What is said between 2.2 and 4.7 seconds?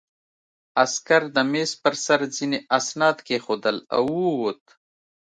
ځینې اسناد کېښودل او ووت